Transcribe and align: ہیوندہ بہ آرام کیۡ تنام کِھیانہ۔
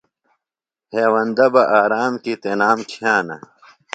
ہیوندہ 0.93 1.47
بہ 1.53 1.63
آرام 1.81 2.13
کیۡ 2.23 2.37
تنام 2.41 2.79
کِھیانہ۔ 2.89 3.37